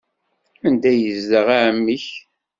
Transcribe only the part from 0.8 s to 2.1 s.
ay yezdeɣ ɛemmi-k?